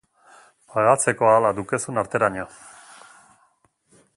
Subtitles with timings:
[0.75, 2.47] Pagatzeko ahala dukezun arteraino.